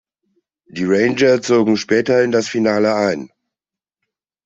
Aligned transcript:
Die 0.65 0.85
Rangers 0.85 1.45
zogen 1.45 1.77
später 1.77 2.23
in 2.23 2.31
das 2.31 2.47
Finale 2.47 2.95
ein. 2.95 3.29